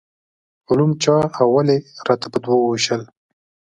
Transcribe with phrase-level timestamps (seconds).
[0.69, 3.01] علوم چا او ولې راته په دوو وویشل.